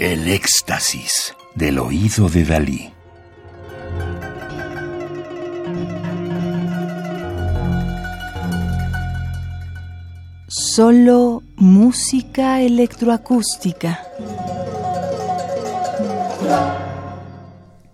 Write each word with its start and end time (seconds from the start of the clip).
El 0.00 0.28
éxtasis 0.28 1.36
del 1.54 1.78
oído 1.78 2.30
de 2.30 2.42
Dalí. 2.42 2.90
Solo 10.48 11.42
música 11.56 12.62
electroacústica. 12.62 14.00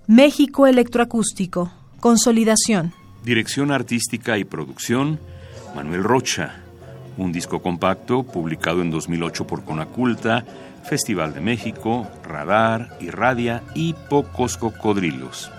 México 0.06 0.68
Electroacústico. 0.68 1.72
Consolidación. 1.98 2.92
Dirección 3.24 3.72
artística 3.72 4.38
y 4.38 4.44
producción, 4.44 5.18
Manuel 5.74 6.04
Rocha. 6.04 6.62
Un 7.18 7.32
disco 7.32 7.60
compacto 7.60 8.22
publicado 8.22 8.80
en 8.82 8.92
2008 8.92 9.44
por 9.44 9.64
Conaculta, 9.64 10.44
Festival 10.88 11.34
de 11.34 11.40
México, 11.40 12.06
Radar, 12.22 12.96
Irradia 13.00 13.62
y 13.74 13.94
Pocos 14.08 14.56
Cocodrilos. 14.56 15.50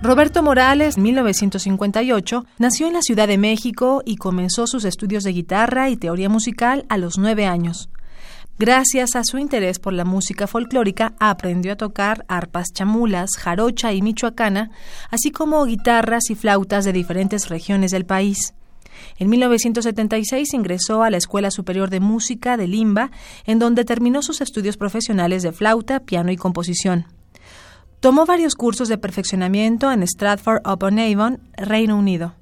Roberto 0.00 0.44
Morales, 0.44 0.96
1958, 0.96 2.46
nació 2.58 2.86
en 2.86 2.92
la 2.92 3.02
Ciudad 3.02 3.26
de 3.26 3.36
México 3.36 4.02
y 4.06 4.16
comenzó 4.16 4.68
sus 4.68 4.84
estudios 4.84 5.24
de 5.24 5.32
guitarra 5.32 5.90
y 5.90 5.96
teoría 5.96 6.28
musical 6.28 6.86
a 6.88 6.96
los 6.96 7.18
nueve 7.18 7.46
años. 7.46 7.90
Gracias 8.60 9.16
a 9.16 9.22
su 9.24 9.38
interés 9.38 9.80
por 9.80 9.92
la 9.92 10.04
música 10.04 10.46
folclórica, 10.46 11.14
aprendió 11.18 11.72
a 11.72 11.76
tocar 11.76 12.24
arpas 12.28 12.68
chamulas, 12.72 13.30
jarocha 13.36 13.92
y 13.92 14.02
michoacana, 14.02 14.70
así 15.10 15.32
como 15.32 15.64
guitarras 15.64 16.30
y 16.30 16.36
flautas 16.36 16.84
de 16.84 16.92
diferentes 16.92 17.48
regiones 17.48 17.90
del 17.90 18.06
país. 18.06 18.54
En 19.18 19.28
1976 19.28 20.54
ingresó 20.54 21.02
a 21.02 21.10
la 21.10 21.16
Escuela 21.16 21.50
Superior 21.50 21.90
de 21.90 22.00
Música 22.00 22.56
de 22.56 22.68
Limba, 22.68 23.10
en 23.44 23.58
donde 23.58 23.84
terminó 23.84 24.22
sus 24.22 24.40
estudios 24.40 24.76
profesionales 24.76 25.42
de 25.42 25.52
flauta, 25.52 26.00
piano 26.00 26.30
y 26.30 26.36
composición. 26.36 27.06
Tomó 28.00 28.26
varios 28.26 28.54
cursos 28.54 28.88
de 28.88 28.98
perfeccionamiento 28.98 29.90
en 29.90 30.02
Stratford-upon-Avon, 30.02 31.40
Reino 31.56 31.96
Unido. 31.96 32.34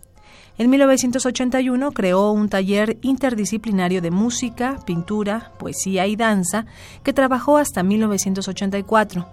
En 0.58 0.70
1981 0.70 1.92
creó 1.92 2.30
un 2.30 2.48
taller 2.48 2.98
interdisciplinario 3.02 4.00
de 4.00 4.10
música, 4.10 4.78
pintura, 4.86 5.52
poesía 5.58 6.06
y 6.06 6.16
danza 6.16 6.66
que 7.02 7.12
trabajó 7.12 7.58
hasta 7.58 7.82
1984. 7.82 9.26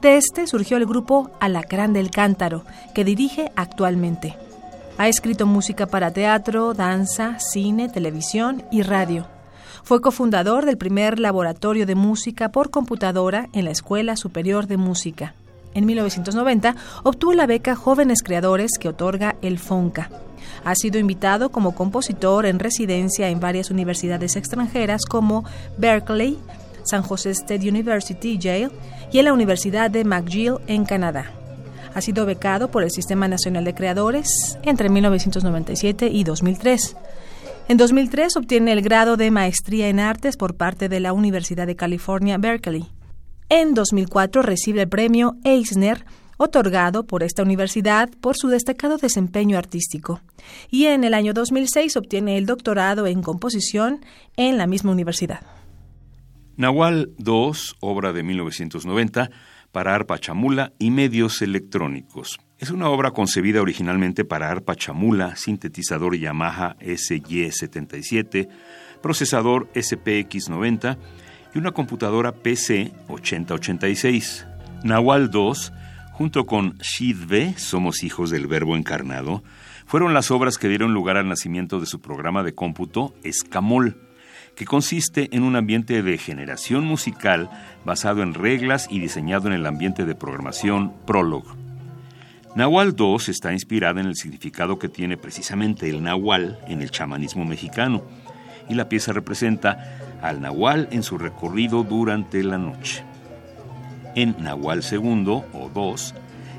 De 0.00 0.16
este 0.16 0.46
surgió 0.46 0.76
el 0.76 0.86
grupo 0.86 1.30
Alacrán 1.40 1.92
del 1.92 2.10
Cántaro, 2.10 2.64
que 2.94 3.04
dirige 3.04 3.52
actualmente. 3.56 4.36
Ha 4.98 5.08
escrito 5.08 5.46
música 5.46 5.86
para 5.86 6.12
teatro, 6.12 6.74
danza, 6.74 7.38
cine, 7.38 7.88
televisión 7.88 8.64
y 8.70 8.82
radio. 8.82 9.26
Fue 9.82 10.00
cofundador 10.00 10.64
del 10.66 10.78
primer 10.78 11.20
laboratorio 11.20 11.86
de 11.86 11.94
música 11.94 12.50
por 12.50 12.70
computadora 12.70 13.48
en 13.52 13.64
la 13.64 13.70
Escuela 13.70 14.16
Superior 14.16 14.66
de 14.66 14.76
Música 14.76 15.34
en 15.76 15.84
1990, 15.84 16.74
obtuvo 17.02 17.34
la 17.34 17.46
beca 17.46 17.76
Jóvenes 17.76 18.22
Creadores 18.22 18.72
que 18.80 18.88
otorga 18.88 19.36
el 19.42 19.58
FONCA. 19.58 20.10
Ha 20.64 20.74
sido 20.74 20.98
invitado 20.98 21.50
como 21.50 21.74
compositor 21.74 22.46
en 22.46 22.58
residencia 22.58 23.28
en 23.28 23.40
varias 23.40 23.70
universidades 23.70 24.36
extranjeras 24.36 25.02
como 25.04 25.44
Berkeley, 25.76 26.38
San 26.82 27.02
Jose 27.02 27.30
State 27.30 27.68
University, 27.68 28.38
Yale 28.38 28.70
y 29.12 29.18
en 29.18 29.26
la 29.26 29.34
Universidad 29.34 29.90
de 29.90 30.04
McGill 30.04 30.56
en 30.66 30.86
Canadá. 30.86 31.30
Ha 31.96 32.02
sido 32.02 32.26
becado 32.26 32.70
por 32.70 32.82
el 32.82 32.90
Sistema 32.90 33.26
Nacional 33.26 33.64
de 33.64 33.74
Creadores 33.74 34.58
entre 34.64 34.90
1997 34.90 36.08
y 36.12 36.24
2003. 36.24 36.94
En 37.68 37.78
2003 37.78 38.36
obtiene 38.36 38.72
el 38.72 38.82
grado 38.82 39.16
de 39.16 39.30
Maestría 39.30 39.88
en 39.88 39.98
Artes 39.98 40.36
por 40.36 40.56
parte 40.56 40.90
de 40.90 41.00
la 41.00 41.14
Universidad 41.14 41.66
de 41.66 41.74
California, 41.74 42.36
Berkeley. 42.36 42.84
En 43.48 43.72
2004 43.72 44.42
recibe 44.42 44.82
el 44.82 44.90
premio 44.90 45.36
Eisner, 45.42 46.04
otorgado 46.36 47.04
por 47.06 47.22
esta 47.22 47.42
universidad 47.42 48.10
por 48.20 48.36
su 48.36 48.48
destacado 48.48 48.98
desempeño 48.98 49.56
artístico. 49.56 50.20
Y 50.70 50.88
en 50.88 51.02
el 51.02 51.14
año 51.14 51.32
2006 51.32 51.96
obtiene 51.96 52.36
el 52.36 52.44
doctorado 52.44 53.06
en 53.06 53.22
composición 53.22 54.04
en 54.36 54.58
la 54.58 54.66
misma 54.66 54.92
universidad. 54.92 55.40
Nahual 56.56 57.10
II, 57.18 57.52
obra 57.80 58.12
de 58.12 58.22
1990, 58.22 59.30
para 59.72 59.94
arpa 59.94 60.18
chamula 60.18 60.72
y 60.78 60.90
medios 60.90 61.42
electrónicos. 61.42 62.38
Es 62.58 62.70
una 62.70 62.88
obra 62.88 63.10
concebida 63.10 63.60
originalmente 63.60 64.24
para 64.24 64.50
arpa 64.50 64.74
chamula, 64.74 65.36
sintetizador 65.36 66.16
Yamaha 66.16 66.76
SY77, 66.78 68.48
procesador 69.02 69.70
SPX90 69.74 70.96
y 71.54 71.58
una 71.58 71.72
computadora 71.72 72.32
PC 72.32 72.92
8086. 73.08 74.46
Nahual 74.82 75.30
2, 75.30 75.72
junto 76.12 76.46
con 76.46 76.78
Shidve, 76.78 77.58
Somos 77.58 78.02
Hijos 78.02 78.30
del 78.30 78.46
Verbo 78.46 78.76
Encarnado, 78.76 79.42
fueron 79.84 80.14
las 80.14 80.30
obras 80.30 80.56
que 80.56 80.68
dieron 80.68 80.94
lugar 80.94 81.18
al 81.18 81.28
nacimiento 81.28 81.80
de 81.80 81.86
su 81.86 82.00
programa 82.00 82.42
de 82.42 82.54
cómputo 82.54 83.14
Escamol, 83.22 84.05
que 84.56 84.64
consiste 84.64 85.28
en 85.36 85.42
un 85.42 85.54
ambiente 85.54 86.02
de 86.02 86.18
generación 86.18 86.84
musical 86.84 87.50
basado 87.84 88.22
en 88.22 88.34
reglas 88.34 88.88
y 88.90 88.98
diseñado 88.98 89.48
en 89.48 89.52
el 89.52 89.66
ambiente 89.66 90.04
de 90.06 90.14
programación 90.14 90.94
Prolog. 91.06 91.44
Nahual 92.56 92.96
2 92.96 93.28
está 93.28 93.52
inspirada 93.52 94.00
en 94.00 94.06
el 94.06 94.16
significado 94.16 94.78
que 94.78 94.88
tiene 94.88 95.18
precisamente 95.18 95.90
el 95.90 96.02
Nahual 96.02 96.58
en 96.66 96.80
el 96.80 96.90
chamanismo 96.90 97.44
mexicano, 97.44 98.02
y 98.68 98.74
la 98.74 98.88
pieza 98.88 99.12
representa 99.12 99.98
al 100.22 100.40
Nahual 100.40 100.88
en 100.90 101.02
su 101.02 101.18
recorrido 101.18 101.84
durante 101.84 102.42
la 102.42 102.56
noche. 102.56 103.04
En 104.14 104.34
Nahual 104.42 104.82
II 104.90 105.42
o 105.52 105.70
2, 105.72 106.14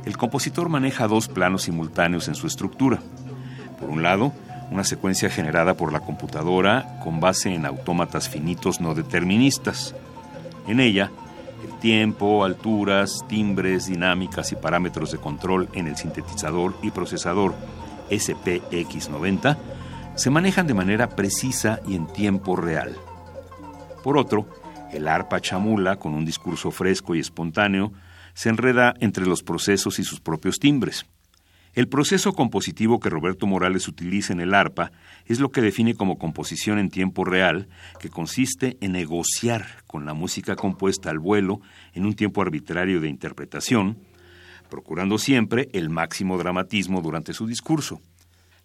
el 0.06 0.18
compositor 0.18 0.69
maneja 0.69 1.07
dos 1.07 1.28
planos 1.28 1.63
simultáneos 1.63 2.28
en 2.28 2.36
su 2.36 2.46
estructura. 2.46 3.00
Por 3.80 3.90
un 3.90 4.03
lado, 4.03 4.31
una 4.72 4.83
secuencia 4.83 5.29
generada 5.29 5.75
por 5.75 5.94
la 5.94 6.01
computadora 6.01 7.00
con 7.03 7.19
base 7.19 7.53
en 7.53 7.66
autómatas 7.66 8.29
finitos 8.29 8.81
no 8.81 8.94
deterministas. 8.94 9.95
En 10.67 10.79
ella, 10.79 11.11
el 11.63 11.79
tiempo, 11.79 12.44
alturas, 12.44 13.23
timbres, 13.27 13.88
dinámicas 13.88 14.51
y 14.51 14.56
parámetros 14.56 15.11
de 15.11 15.17
control 15.17 15.69
en 15.73 15.88
el 15.88 15.95
sintetizador 15.95 16.75
y 16.81 16.91
procesador 16.91 17.56
SPX90 18.09 19.57
se 20.16 20.29
manejan 20.29 20.67
de 20.67 20.73
manera 20.73 21.09
precisa 21.09 21.79
y 21.88 21.95
en 21.95 22.07
tiempo 22.07 22.56
real. 22.56 22.95
Por 24.03 24.17
otro, 24.17 24.47
el 24.91 25.07
arpa 25.07 25.41
chamula, 25.41 25.97
con 25.97 26.13
un 26.13 26.25
discurso 26.25 26.72
fresco 26.72 27.13
y 27.16 27.19
espontáneo, 27.19 27.91
se 28.33 28.50
enreda 28.50 28.94
entre 29.00 29.25
los 29.25 29.44
procesos 29.44 30.00
y 30.00 30.03
sus 30.03 30.19
propios 30.19 30.59
timbres. 30.59 31.06
El 31.77 31.88
proceso 31.88 32.33
compositivo 32.33 32.99
que 32.99 33.11
Roberto 33.11 33.45
Morales 33.45 33.88
utiliza 33.88 34.33
en 34.33 34.39
el 34.39 34.55
arpa 34.55 34.91
es 35.27 35.39
lo 35.39 35.49
que 35.49 35.61
define 35.61 35.93
como 35.93 36.17
composición 36.17 36.79
en 36.79 36.89
tiempo 36.89 37.23
real, 37.23 37.69
que 37.99 38.09
consiste 38.09 38.77
en 38.81 38.93
negociar 38.93 39.83
con 39.85 40.03
la 40.03 40.15
música 40.15 40.55
compuesta 40.55 41.11
al 41.11 41.19
vuelo 41.19 41.61
en 41.93 42.07
un 42.07 42.15
tiempo 42.15 42.41
arbitrario 42.41 42.99
de 42.99 43.09
interpretación, 43.09 43.99
procurando 44.71 45.19
siempre 45.19 45.69
el 45.71 45.91
máximo 45.91 46.39
dramatismo 46.39 47.03
durante 47.03 47.35
su 47.35 47.45
discurso. 47.45 48.01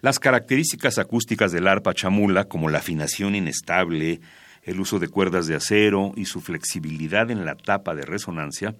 Las 0.00 0.18
características 0.18 0.96
acústicas 0.96 1.52
del 1.52 1.68
arpa 1.68 1.92
chamula, 1.92 2.44
como 2.44 2.70
la 2.70 2.78
afinación 2.78 3.34
inestable, 3.34 4.22
el 4.62 4.80
uso 4.80 4.98
de 4.98 5.08
cuerdas 5.08 5.46
de 5.46 5.56
acero 5.56 6.12
y 6.16 6.24
su 6.24 6.40
flexibilidad 6.40 7.30
en 7.30 7.44
la 7.44 7.56
tapa 7.56 7.94
de 7.94 8.06
resonancia, 8.06 8.74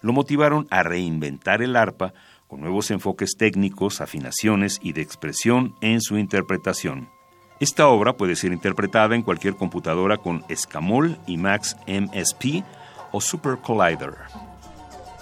lo 0.00 0.12
motivaron 0.14 0.66
a 0.70 0.82
reinventar 0.82 1.60
el 1.60 1.76
arpa 1.76 2.14
con 2.48 2.60
nuevos 2.60 2.90
enfoques 2.90 3.36
técnicos, 3.38 4.00
afinaciones 4.00 4.80
y 4.82 4.92
de 4.94 5.02
expresión 5.02 5.76
en 5.80 6.00
su 6.00 6.18
interpretación. 6.18 7.08
Esta 7.60 7.88
obra 7.88 8.16
puede 8.16 8.36
ser 8.36 8.52
interpretada 8.52 9.14
en 9.14 9.22
cualquier 9.22 9.54
computadora 9.54 10.16
con 10.16 10.44
Escamol, 10.48 11.18
Max 11.28 11.76
MSP 11.86 12.64
o 13.12 13.20
Super 13.20 13.58
Collider. 13.58 14.14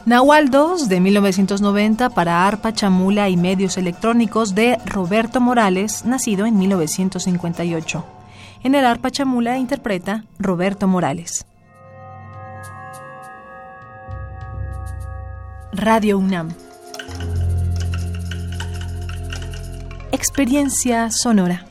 Nahual 0.04 0.50
2 0.50 0.88
de 0.88 1.00
1990 1.00 2.10
para 2.10 2.46
arpa, 2.46 2.72
chamula 2.72 3.28
y 3.28 3.36
medios 3.36 3.76
electrónicos 3.76 4.54
de 4.54 4.78
Roberto 4.86 5.40
Morales, 5.40 6.04
nacido 6.04 6.46
en 6.46 6.58
1958. 6.58 8.06
En 8.62 8.74
el 8.76 8.86
arpa 8.86 9.10
chamula 9.10 9.58
interpreta 9.58 10.24
Roberto 10.38 10.86
Morales. 10.86 11.44
Radio 15.72 16.18
UNAM. 16.18 16.65
Experiencia 20.16 21.10
sonora. 21.10 21.65